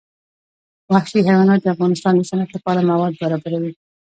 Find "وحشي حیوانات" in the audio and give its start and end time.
0.93-1.59